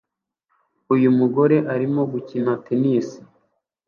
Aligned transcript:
Uyu 0.93 1.09
mugore 1.19 1.57
arimo 1.73 2.01
gukina 2.11 2.51
tennis 2.65 3.07